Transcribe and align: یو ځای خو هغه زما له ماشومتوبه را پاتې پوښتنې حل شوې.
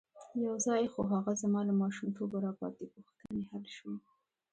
یو 0.45 0.55
ځای 0.65 0.83
خو 0.93 1.01
هغه 1.13 1.31
زما 1.41 1.61
له 1.69 1.73
ماشومتوبه 1.81 2.37
را 2.45 2.51
پاتې 2.59 2.85
پوښتنې 2.93 3.43
حل 3.49 3.65
شوې. 3.77 3.97